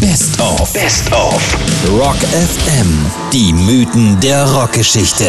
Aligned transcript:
Best 0.00 0.40
of. 0.40 0.72
Best 0.74 1.12
of. 1.12 1.56
Rock 1.90 2.18
FM. 2.18 2.86
Die 3.32 3.52
Mythen 3.52 4.20
der 4.20 4.44
Rockgeschichte. 4.44 5.24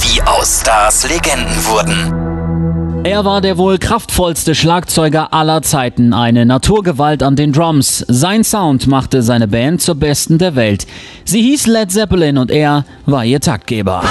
Wie 0.00 0.22
aus 0.22 0.60
Stars 0.62 1.06
Legenden 1.06 1.54
wurden. 1.66 3.04
Er 3.04 3.26
war 3.26 3.42
der 3.42 3.58
wohl 3.58 3.76
kraftvollste 3.76 4.54
Schlagzeuger 4.54 5.34
aller 5.34 5.60
Zeiten, 5.60 6.14
eine 6.14 6.46
Naturgewalt 6.46 7.22
an 7.22 7.36
den 7.36 7.52
Drums. 7.52 8.06
Sein 8.08 8.42
Sound 8.42 8.86
machte 8.86 9.22
seine 9.22 9.48
Band 9.48 9.82
zur 9.82 9.96
besten 9.96 10.38
der 10.38 10.56
Welt. 10.56 10.86
Sie 11.26 11.42
hieß 11.42 11.66
Led 11.66 11.92
Zeppelin 11.92 12.38
und 12.38 12.50
er 12.50 12.86
war 13.04 13.24
ihr 13.24 13.40
Taktgeber. 13.40 14.02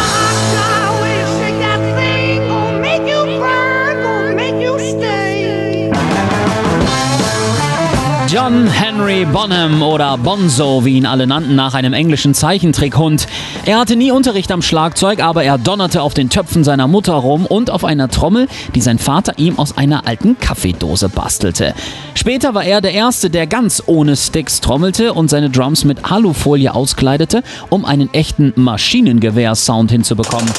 Henry 9.16 9.32
Bonham 9.32 9.82
oder 9.82 10.18
Bonzo, 10.18 10.84
wie 10.84 10.98
ihn 10.98 11.06
alle 11.06 11.26
nannten, 11.26 11.56
nach 11.56 11.74
einem 11.74 11.94
englischen 11.94 12.34
Zeichentrickhund. 12.34 13.28
Er 13.66 13.80
hatte 13.80 13.96
nie 13.96 14.12
Unterricht 14.12 14.52
am 14.52 14.62
Schlagzeug, 14.62 15.24
aber 15.24 15.46
er 15.46 15.58
donnerte 15.58 16.02
auf 16.02 16.14
den 16.14 16.30
Töpfen 16.30 16.66
seiner 16.66 16.90
Mutter 16.90 17.14
rum 17.14 17.46
und 17.46 17.70
auf 17.70 17.86
einer 17.86 18.10
Trommel, 18.10 18.50
die 18.74 18.82
sein 18.82 19.00
Vater 19.00 19.32
ihm 19.38 19.58
aus 19.58 19.78
einer 19.78 20.06
alten 20.06 20.38
Kaffeedose 20.38 21.08
bastelte. 21.08 21.74
Später 22.14 22.56
war 22.56 22.66
er 22.66 22.82
der 22.82 22.92
Erste, 22.92 23.30
der 23.30 23.48
ganz 23.48 23.82
ohne 23.86 24.18
Sticks 24.18 24.60
trommelte 24.60 25.14
und 25.14 25.30
seine 25.30 25.50
Drums 25.50 25.86
mit 25.86 26.12
Alufolie 26.12 26.76
auskleidete, 26.76 27.42
um 27.70 27.86
einen 27.86 28.14
echten 28.14 28.52
Maschinengewehr-Sound 28.58 29.92
hinzubekommen. 29.92 30.52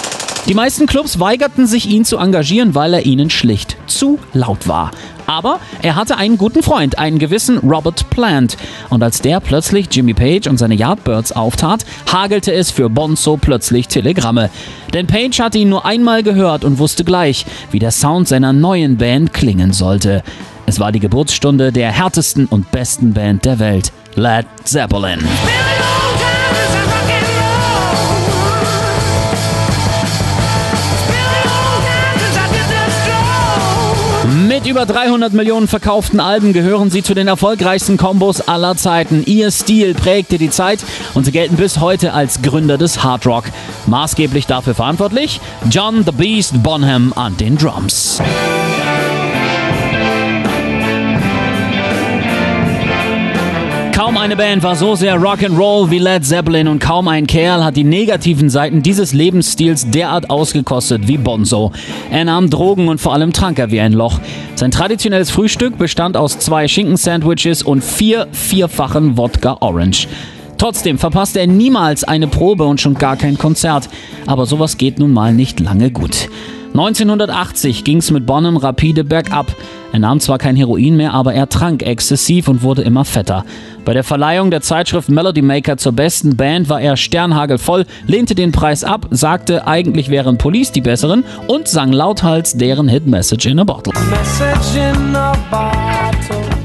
Die 0.48 0.54
meisten 0.54 0.86
Clubs 0.86 1.20
weigerten 1.20 1.66
sich, 1.66 1.90
ihn 1.90 2.06
zu 2.06 2.16
engagieren, 2.16 2.74
weil 2.74 2.94
er 2.94 3.04
ihnen 3.04 3.28
schlicht 3.28 3.76
zu 3.86 4.18
laut 4.32 4.66
war. 4.66 4.92
Aber 5.26 5.60
er 5.82 5.96
hatte 5.96 6.16
einen 6.16 6.38
guten 6.38 6.62
Freund, 6.62 6.98
einen 6.98 7.18
gewissen 7.18 7.58
Robert 7.58 8.08
Plant. 8.10 8.56
Und 8.90 9.02
als 9.02 9.20
der 9.20 9.40
plötzlich 9.40 9.88
Jimmy 9.90 10.14
Page 10.14 10.46
und 10.46 10.58
seine 10.58 10.74
Yardbirds 10.74 11.32
auftat, 11.32 11.84
hagelte 12.12 12.52
es 12.52 12.70
für 12.70 12.88
Bonzo 12.88 13.36
plötzlich 13.36 13.88
Telegramme. 13.88 14.50
Denn 14.94 15.06
Page 15.06 15.38
hatte 15.40 15.58
ihn 15.58 15.68
nur 15.68 15.84
einmal 15.84 16.22
gehört 16.22 16.64
und 16.64 16.78
wusste 16.78 17.04
gleich, 17.04 17.44
wie 17.70 17.78
der 17.78 17.90
Sound 17.90 18.28
seiner 18.28 18.52
neuen 18.52 18.96
Band 18.96 19.32
klingen 19.32 19.72
sollte. 19.72 20.22
Es 20.66 20.80
war 20.80 20.90
die 20.90 21.00
Geburtsstunde 21.00 21.70
der 21.72 21.92
härtesten 21.92 22.46
und 22.46 22.70
besten 22.72 23.12
Band 23.12 23.44
der 23.44 23.58
Welt, 23.58 23.92
Led 24.16 24.46
Zeppelin. 24.64 25.20
Mit 34.56 34.66
über 34.66 34.86
300 34.86 35.34
Millionen 35.34 35.68
verkauften 35.68 36.18
Alben 36.18 36.54
gehören 36.54 36.90
sie 36.90 37.02
zu 37.02 37.12
den 37.12 37.28
erfolgreichsten 37.28 37.98
Kombos 37.98 38.40
aller 38.40 38.74
Zeiten. 38.74 39.22
Ihr 39.26 39.50
Stil 39.50 39.92
prägte 39.92 40.38
die 40.38 40.48
Zeit 40.48 40.82
und 41.12 41.24
sie 41.24 41.30
gelten 41.30 41.56
bis 41.56 41.78
heute 41.78 42.14
als 42.14 42.40
Gründer 42.40 42.78
des 42.78 43.04
Hard 43.04 43.26
Rock. 43.26 43.44
Maßgeblich 43.84 44.46
dafür 44.46 44.74
verantwortlich 44.74 45.42
John 45.68 46.04
the 46.06 46.10
Beast 46.10 46.62
Bonham 46.62 47.12
an 47.14 47.36
den 47.36 47.58
Drums. 47.58 48.22
Kaum 54.06 54.18
eine 54.18 54.36
Band 54.36 54.62
war 54.62 54.76
so 54.76 54.94
sehr 54.94 55.20
Rock'n'Roll 55.20 55.90
wie 55.90 55.98
Led 55.98 56.24
Zeppelin 56.24 56.68
und 56.68 56.78
kaum 56.78 57.08
ein 57.08 57.26
Kerl 57.26 57.64
hat 57.64 57.74
die 57.74 57.82
negativen 57.82 58.48
Seiten 58.48 58.80
dieses 58.80 59.12
Lebensstils 59.12 59.90
derart 59.90 60.30
ausgekostet 60.30 61.08
wie 61.08 61.18
Bonzo. 61.18 61.72
Er 62.08 62.24
nahm 62.24 62.48
Drogen 62.48 62.86
und 62.86 63.00
vor 63.00 63.14
allem 63.14 63.32
trank 63.32 63.58
er 63.58 63.72
wie 63.72 63.80
ein 63.80 63.92
Loch. 63.92 64.20
Sein 64.54 64.70
traditionelles 64.70 65.32
Frühstück 65.32 65.76
bestand 65.76 66.16
aus 66.16 66.38
zwei 66.38 66.68
Schinkensandwiches 66.68 67.64
und 67.64 67.82
vier 67.82 68.28
vierfachen 68.30 69.16
Wodka 69.16 69.56
Orange. 69.58 70.06
Trotzdem 70.56 70.98
verpasste 70.98 71.40
er 71.40 71.48
niemals 71.48 72.04
eine 72.04 72.28
Probe 72.28 72.62
und 72.62 72.80
schon 72.80 72.94
gar 72.94 73.16
kein 73.16 73.36
Konzert. 73.36 73.88
Aber 74.24 74.46
sowas 74.46 74.78
geht 74.78 75.00
nun 75.00 75.10
mal 75.10 75.34
nicht 75.34 75.58
lange 75.58 75.90
gut. 75.90 76.28
1980 76.78 77.84
ging 77.84 77.98
es 77.98 78.10
mit 78.10 78.26
Bonham 78.26 78.58
rapide 78.58 79.02
bergab. 79.02 79.46
Er 79.92 79.98
nahm 79.98 80.20
zwar 80.20 80.36
kein 80.36 80.56
Heroin 80.56 80.94
mehr, 80.94 81.14
aber 81.14 81.32
er 81.32 81.48
trank 81.48 81.82
exzessiv 81.82 82.48
und 82.48 82.62
wurde 82.62 82.82
immer 82.82 83.06
fetter. 83.06 83.46
Bei 83.86 83.94
der 83.94 84.04
Verleihung 84.04 84.50
der 84.50 84.60
Zeitschrift 84.60 85.08
Melody 85.08 85.40
Maker 85.40 85.78
zur 85.78 85.92
besten 85.92 86.36
Band 86.36 86.68
war 86.68 86.82
er 86.82 86.98
sternhagelvoll, 86.98 87.86
lehnte 88.06 88.34
den 88.34 88.52
Preis 88.52 88.84
ab, 88.84 89.06
sagte, 89.10 89.66
eigentlich 89.66 90.10
wären 90.10 90.36
Police 90.36 90.70
die 90.70 90.82
besseren 90.82 91.24
und 91.46 91.66
sang 91.66 91.92
lauthals 91.92 92.58
deren 92.58 92.88
Hit 92.88 93.06
Message 93.06 93.46
in 93.46 93.58
a 93.58 93.64
Bottle. 93.64 93.94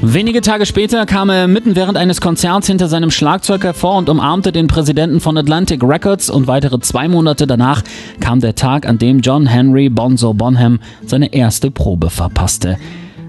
Wenige 0.04 0.40
Tage 0.40 0.66
später 0.66 1.06
kam 1.06 1.30
er 1.30 1.46
mitten 1.46 1.76
während 1.76 1.96
eines 1.96 2.20
Konzerts 2.20 2.66
hinter 2.66 2.88
seinem 2.88 3.12
Schlagzeug 3.12 3.62
hervor 3.62 3.98
und 3.98 4.08
umarmte 4.08 4.50
den 4.50 4.66
Präsidenten 4.66 5.20
von 5.20 5.38
Atlantic 5.38 5.80
Records 5.84 6.28
und 6.28 6.48
weitere 6.48 6.80
zwei 6.80 7.06
Monate 7.06 7.46
danach 7.46 7.82
kam 8.18 8.40
der 8.40 8.56
Tag, 8.56 8.84
an 8.84 8.98
dem 8.98 9.20
John 9.20 9.46
Henry 9.46 9.88
Bonzo 9.88 10.34
Bonham 10.34 10.80
seine 11.06 11.32
erste 11.32 11.70
Probe 11.70 12.10
verpasste. 12.10 12.78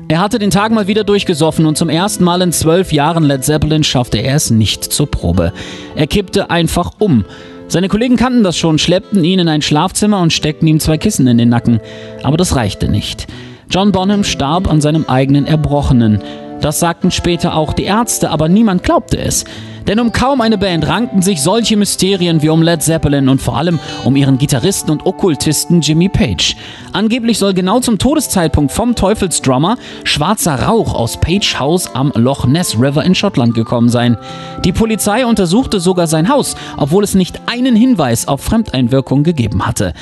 Er 0.08 0.20
hatte 0.20 0.40
den 0.40 0.50
Tag 0.50 0.72
mal 0.72 0.88
wieder 0.88 1.04
durchgesoffen 1.04 1.68
und 1.68 1.78
zum 1.78 1.90
ersten 1.90 2.24
Mal 2.24 2.42
in 2.42 2.52
zwölf 2.52 2.92
Jahren 2.92 3.24
Led 3.24 3.44
Zeppelin 3.44 3.84
schaffte 3.84 4.18
er 4.18 4.36
es 4.36 4.50
nicht 4.50 4.84
zur 4.84 5.12
Probe. 5.12 5.54
Er 5.96 6.08
kippte 6.08 6.50
einfach 6.50 6.94
um. 6.98 7.24
Seine 7.68 7.88
Kollegen 7.88 8.16
kannten 8.16 8.44
das 8.44 8.58
schon, 8.58 8.80
schleppten 8.80 9.24
ihn 9.24 9.38
in 9.38 9.48
ein 9.48 9.62
Schlafzimmer 9.62 10.22
und 10.22 10.34
steckten 10.34 10.68
ihm 10.68 10.80
zwei 10.80 10.98
Kissen 10.98 11.28
in 11.28 11.38
den 11.38 11.50
Nacken. 11.50 11.82
Aber 12.24 12.38
das 12.38 12.56
reichte 12.56 12.90
nicht. 12.90 13.28
John 13.70 13.92
Bonham 13.92 14.24
starb 14.24 14.68
an 14.68 14.82
seinem 14.82 15.06
eigenen 15.06 15.46
Erbrochenen. 15.46 16.20
Das 16.64 16.80
sagten 16.80 17.12
später 17.12 17.58
auch 17.58 17.74
die 17.74 17.84
Ärzte, 17.84 18.30
aber 18.30 18.48
niemand 18.48 18.84
glaubte 18.84 19.18
es. 19.18 19.44
Denn 19.86 20.00
um 20.00 20.14
kaum 20.14 20.40
eine 20.40 20.58
Band 20.58 20.88
rankten 20.88 21.22
sich 21.22 21.42
solche 21.42 21.76
Mysterien 21.76 22.42
wie 22.42 22.48
um 22.48 22.62
Led 22.62 22.82
Zeppelin 22.82 23.28
und 23.28 23.42
vor 23.42 23.58
allem 23.58 23.80
um 24.06 24.16
ihren 24.16 24.38
Gitarristen 24.38 24.90
und 24.90 25.06
Okkultisten 25.06 25.82
Jimmy 25.82 26.08
Page. 26.08 26.56
Angeblich 26.94 27.38
soll 27.38 27.54
genau 27.54 27.82
zum 27.82 27.98
Todeszeitpunkt 27.98 28.72
vom 28.72 28.96
Teufelsdrummer 28.96 29.76
schwarzer 30.06 30.56
Rauch 30.56 30.94
aus 30.94 31.20
Page 31.20 31.60
Haus 31.60 31.94
am 31.94 32.14
Loch 32.16 32.46
Ness 32.46 32.80
River 32.80 33.04
in 33.04 33.14
Schottland 33.14 33.56
gekommen 33.56 33.90
sein. 33.90 34.18
Die 34.64 34.72
Polizei 34.72 35.26
untersuchte 35.26 35.82
sogar 35.82 36.08
sein 36.08 36.30
Haus, 36.30 36.56
obwohl 36.78 37.04
es 37.04 37.14
nicht 37.14 37.42
einen 37.46 37.76
Hinweis 37.76 38.30
auf 38.30 38.40
Fremdeinwirkung 38.40 39.24
gegeben 39.24 39.68
hatte. 39.68 39.94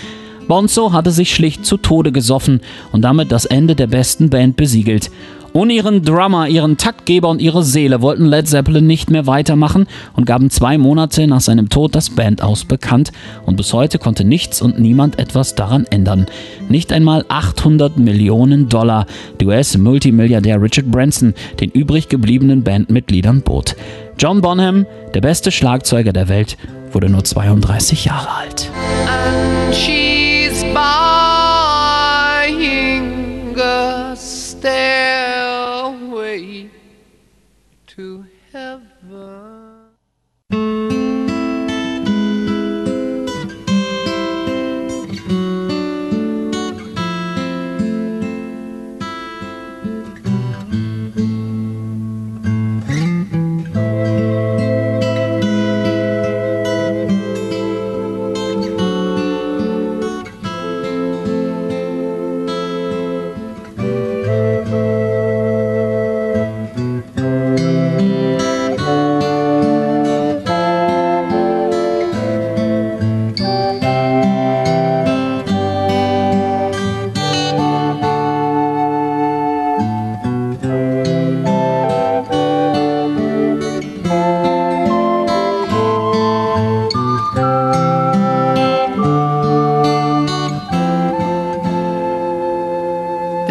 Bonzo 0.48 0.92
hatte 0.92 1.12
sich 1.12 1.34
schlicht 1.34 1.66
zu 1.66 1.78
Tode 1.78 2.12
gesoffen 2.12 2.62
und 2.92 3.02
damit 3.02 3.32
das 3.32 3.46
Ende 3.46 3.76
der 3.76 3.88
besten 3.88 4.30
Band 4.30 4.58
besiegelt. 4.58 5.10
Ohne 5.54 5.74
ihren 5.74 6.04
Drummer, 6.04 6.48
ihren 6.48 6.78
Taktgeber 6.78 7.28
und 7.28 7.42
ihre 7.42 7.64
Seele 7.64 8.02
wollten 8.02 8.26
Led 8.26 8.48
Zeppelin 8.48 8.88
nicht 8.88 9.10
mehr 9.10 9.28
weitermachen 9.28 9.86
und 10.16 10.26
gaben 10.26 10.50
zwei 10.50 10.78
Monate 10.78 11.28
nach 11.28 11.42
seinem 11.42 11.68
Tod 11.68 11.94
das 11.94 12.10
Bandaus 12.10 12.64
bekannt 12.64 13.12
und 13.46 13.58
bis 13.58 13.74
heute 13.74 14.00
konnte 14.00 14.24
nichts 14.24 14.62
und 14.62 14.80
niemand 14.80 15.20
etwas 15.20 15.56
daran 15.56 15.86
ändern. 15.86 16.28
Nicht 16.70 16.94
einmal 16.94 17.26
800 17.28 17.98
Millionen 17.98 18.70
Dollar, 18.70 19.06
die 19.42 19.46
US-Multimilliardär 19.46 20.62
Richard 20.62 20.90
Branson 20.90 21.34
den 21.60 21.70
übrig 21.72 22.08
gebliebenen 22.08 22.64
Bandmitgliedern 22.64 23.42
bot. 23.42 23.76
John 24.18 24.40
Bonham, 24.40 24.86
der 25.14 25.22
beste 25.22 25.52
Schlagzeuger 25.52 26.14
der 26.14 26.30
Welt, 26.30 26.58
wurde 26.94 27.10
nur 27.10 27.26
32 27.26 28.06
Jahre 28.06 28.30
alt. 28.30 28.72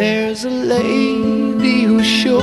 There's 0.01 0.43
a 0.47 0.49
lady 0.49 1.83
who's 1.83 2.07
sure 2.07 2.41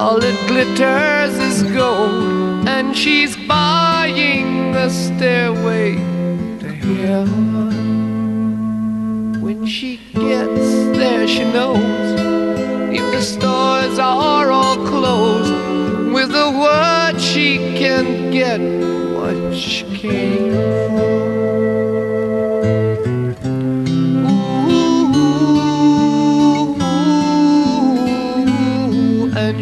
all 0.00 0.18
it 0.20 0.48
glitters 0.48 1.38
is 1.38 1.62
gold, 1.62 2.66
and 2.68 2.96
she's 2.96 3.36
buying 3.46 4.72
the 4.72 4.88
stairway 4.90 5.94
to 6.58 6.68
heaven. 6.72 7.70
When 9.40 9.64
she 9.64 10.00
gets 10.12 10.98
there, 10.98 11.28
she 11.28 11.44
knows 11.44 12.20
if 12.92 13.12
the 13.12 13.22
stores 13.22 14.00
are 14.00 14.50
all 14.50 14.76
closed, 14.88 15.54
with 16.12 16.34
a 16.34 16.50
word 16.50 17.20
she 17.20 17.58
can 17.78 18.32
get 18.32 18.60
what 19.16 19.54
she 19.54 19.84
came 19.96 20.50
for. 20.50 21.57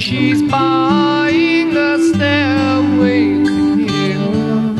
She's 0.07 0.41
buying 0.43 1.77
a 1.77 1.99
stairway 1.99 3.43
to 3.45 3.87
heaven. 3.89 4.77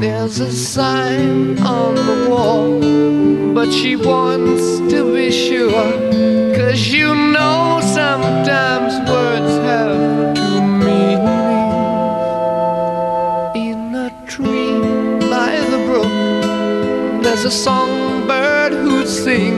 There's 0.00 0.38
a 0.40 0.52
sign 0.52 1.58
on 1.60 1.94
the 1.94 2.28
wall, 2.28 2.78
but 3.54 3.72
she 3.72 3.96
wants 3.96 4.80
to 4.92 5.14
be 5.14 5.30
sure. 5.30 5.92
Cause 6.56 6.88
you 6.88 7.14
know 7.14 7.80
sometimes 7.82 8.92
words 9.08 9.54
have 9.70 9.96
two 10.36 10.60
meanings. 10.84 11.28
In 13.66 13.94
a 13.94 14.10
tree 14.26 14.78
by 15.32 15.52
the 15.72 15.78
brook, 15.88 16.12
there's 17.22 17.44
a 17.46 17.50
songbird 17.50 18.72
who 18.74 19.06
sings. 19.06 19.57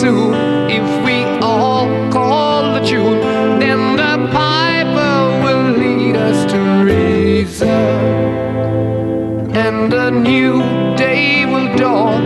soon 0.00 0.32
if 0.70 1.04
we 1.04 1.16
all 1.44 1.86
call 2.10 2.72
the 2.72 2.80
tune. 2.80 3.20
Then 3.60 3.96
the 3.96 4.14
piper 4.32 5.16
will 5.44 5.66
lead 5.82 6.16
us 6.16 6.50
to 6.52 6.58
reason, 6.90 7.68
and 9.54 9.92
a 9.92 10.10
new 10.10 10.62
day 10.96 11.44
will 11.44 11.70
dawn 11.76 12.22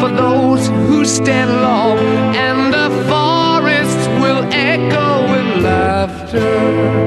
for 0.00 0.10
those 0.10 0.66
who 0.66 1.04
stand 1.04 1.52
long, 1.62 1.98
and 2.46 2.72
the 2.78 2.88
forests 3.08 4.06
will 4.20 4.42
echo 4.52 5.08
with 5.32 5.62
laughter. 5.62 6.97